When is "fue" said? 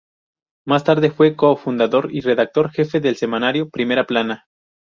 1.11-1.35